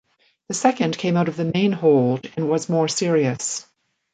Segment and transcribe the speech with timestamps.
[0.47, 3.67] The second came out of the main hold and was more serious.